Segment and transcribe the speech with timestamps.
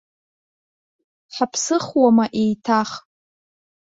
[1.35, 2.89] Ҳаԥсыхуама еиҭах.